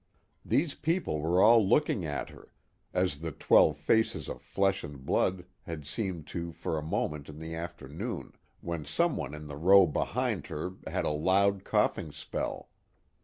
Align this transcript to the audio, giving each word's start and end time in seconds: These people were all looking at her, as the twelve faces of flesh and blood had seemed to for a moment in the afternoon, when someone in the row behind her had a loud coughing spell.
These 0.43 0.73
people 0.73 1.19
were 1.19 1.39
all 1.43 1.63
looking 1.63 2.03
at 2.05 2.31
her, 2.31 2.51
as 2.91 3.19
the 3.19 3.31
twelve 3.31 3.77
faces 3.77 4.29
of 4.29 4.41
flesh 4.41 4.83
and 4.83 5.05
blood 5.05 5.45
had 5.67 5.85
seemed 5.85 6.25
to 6.29 6.51
for 6.51 6.79
a 6.79 6.81
moment 6.81 7.29
in 7.29 7.37
the 7.37 7.53
afternoon, 7.53 8.33
when 8.61 8.83
someone 8.83 9.35
in 9.35 9.45
the 9.45 9.57
row 9.57 9.85
behind 9.85 10.47
her 10.47 10.73
had 10.87 11.05
a 11.05 11.11
loud 11.11 11.63
coughing 11.63 12.11
spell. 12.11 12.69